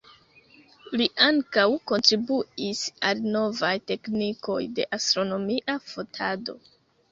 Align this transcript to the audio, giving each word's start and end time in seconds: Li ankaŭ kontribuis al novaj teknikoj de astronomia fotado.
Li 1.01 1.05
ankaŭ 1.25 1.65
kontribuis 1.91 2.81
al 3.11 3.21
novaj 3.37 3.73
teknikoj 3.93 4.59
de 4.81 4.89
astronomia 5.01 5.79
fotado. 5.95 6.61